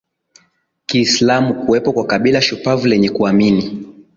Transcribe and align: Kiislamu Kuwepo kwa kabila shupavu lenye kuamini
Kiislamu 0.85 1.53
Kuwepo 1.55 1.91
kwa 1.93 2.05
kabila 2.05 2.41
shupavu 2.41 2.87
lenye 2.87 3.09
kuamini 3.09 3.85